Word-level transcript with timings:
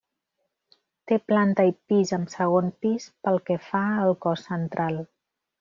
Té 1.11 1.19
planta 1.31 1.65
i 1.73 1.75
pis 1.93 2.15
amb 2.19 2.33
segon 2.37 2.73
pis 2.87 3.07
pel 3.27 3.39
que 3.51 3.61
fa 3.69 3.85
al 4.07 4.19
cos 4.27 4.49
central. 4.53 5.03